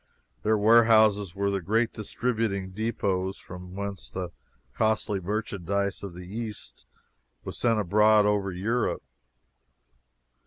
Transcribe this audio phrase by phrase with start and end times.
[0.41, 4.31] Their warehouses were the great distributing depots from whence the
[4.73, 6.87] costly merchandise of the East
[7.43, 9.03] was sent abroad over Europe.